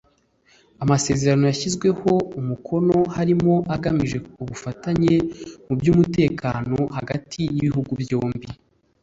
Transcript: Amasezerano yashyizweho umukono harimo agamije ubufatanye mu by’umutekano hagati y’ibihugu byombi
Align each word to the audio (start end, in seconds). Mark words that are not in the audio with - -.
Amasezerano 0.83 1.43
yashyizweho 1.47 2.09
umukono 2.39 2.97
harimo 3.15 3.53
agamije 3.75 4.17
ubufatanye 4.41 5.13
mu 5.67 5.73
by’umutekano 5.79 6.77
hagati 6.97 7.41
y’ibihugu 7.55 7.91
byombi 8.03 8.47